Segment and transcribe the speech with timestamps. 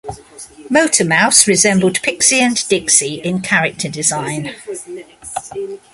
[0.67, 4.55] Motormouse resembled Pixie and Dixie in character design.